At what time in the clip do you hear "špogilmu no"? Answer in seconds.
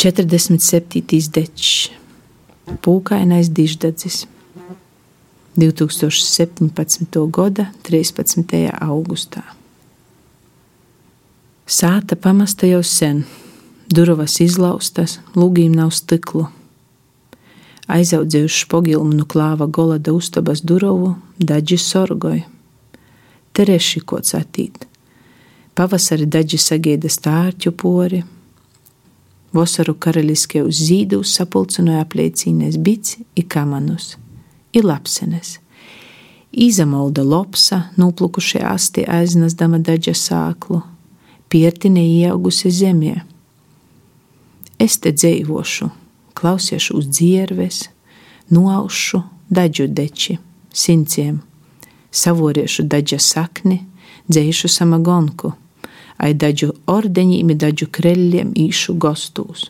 18.64-19.26